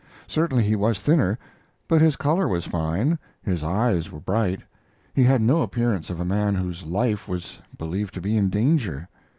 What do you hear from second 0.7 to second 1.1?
was